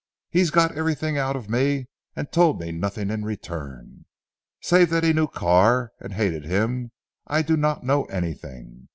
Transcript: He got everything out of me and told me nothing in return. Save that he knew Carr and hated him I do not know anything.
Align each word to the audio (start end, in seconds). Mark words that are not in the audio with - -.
He 0.31 0.43
got 0.49 0.75
everything 0.75 1.19
out 1.19 1.35
of 1.35 1.47
me 1.47 1.85
and 2.15 2.31
told 2.31 2.59
me 2.59 2.71
nothing 2.71 3.11
in 3.11 3.23
return. 3.23 4.05
Save 4.59 4.89
that 4.89 5.03
he 5.03 5.13
knew 5.13 5.27
Carr 5.27 5.91
and 5.99 6.13
hated 6.13 6.43
him 6.43 6.89
I 7.27 7.43
do 7.43 7.55
not 7.55 7.83
know 7.83 8.05
anything. 8.05 8.87